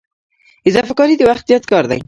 [0.69, 1.99] اضافه کاري د وخت زیات کار دی